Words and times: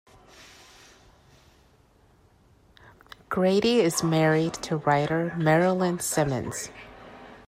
Grady 3.29 3.81
is 3.81 4.01
married 4.01 4.55
to 4.55 4.77
writer 4.77 5.31
Merilyn 5.37 6.01
Simonds. 6.01 6.71